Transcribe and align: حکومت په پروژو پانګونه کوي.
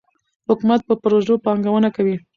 حکومت 0.49 0.81
په 0.85 0.93
پروژو 1.03 1.35
پانګونه 1.45 1.89
کوي. 1.95 2.15